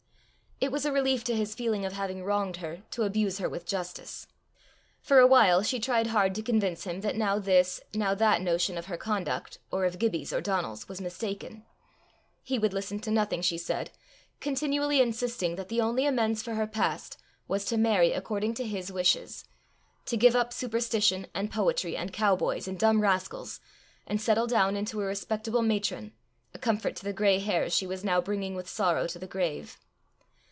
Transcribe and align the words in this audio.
It 0.63 0.71
was 0.71 0.85
a 0.85 0.91
relief 0.91 1.23
to 1.23 1.35
his 1.35 1.55
feeling 1.55 1.85
of 1.85 1.93
having 1.93 2.23
wronged 2.23 2.57
her, 2.57 2.83
to 2.91 3.01
abuse 3.01 3.39
her 3.39 3.49
with 3.49 3.65
justice. 3.65 4.27
For 5.01 5.17
a 5.17 5.25
while 5.25 5.63
she 5.63 5.79
tried 5.79 6.05
hard 6.05 6.35
to 6.35 6.43
convince 6.43 6.83
him 6.83 6.99
now 7.17 7.37
that 7.39 7.45
this, 7.45 7.81
now 7.95 8.09
that 8.09 8.19
that 8.19 8.41
notion 8.41 8.77
of 8.77 8.85
her 8.85 8.95
conduct, 8.95 9.57
or 9.71 9.85
of 9.85 9.97
Gibbie's 9.97 10.31
or 10.31 10.39
Donal's, 10.39 10.87
was 10.87 11.01
mistaken: 11.01 11.65
he 12.43 12.59
would 12.59 12.73
listen 12.73 12.99
to 12.99 13.09
nothing 13.09 13.41
she 13.41 13.57
said, 13.57 13.89
continually 14.39 15.01
insisting 15.01 15.55
that 15.55 15.67
the 15.67 15.81
only 15.81 16.05
amends 16.05 16.43
for 16.43 16.53
her 16.53 16.67
past 16.67 17.17
was 17.47 17.65
to 17.65 17.75
marry 17.75 18.13
according 18.13 18.53
to 18.53 18.63
his 18.67 18.91
wishes; 18.91 19.45
to 20.05 20.15
give 20.15 20.35
up 20.35 20.53
superstition, 20.53 21.25
and 21.33 21.49
poetry, 21.51 21.95
and 21.97 22.13
cow 22.13 22.35
boys, 22.35 22.67
and 22.67 22.77
dumb 22.77 23.01
rascals, 23.01 23.59
and 24.05 24.21
settle 24.21 24.45
down 24.45 24.75
into 24.75 25.01
a 25.01 25.05
respectable 25.05 25.63
matron, 25.63 26.13
a 26.53 26.59
comfort 26.59 26.95
to 26.97 27.03
the 27.03 27.13
gray 27.13 27.39
hairs 27.39 27.73
she 27.75 27.87
was 27.87 28.03
now 28.03 28.21
bringing 28.21 28.53
with 28.53 28.69
sorrow 28.69 29.07
to 29.07 29.17
the 29.17 29.25
grave. 29.27 29.79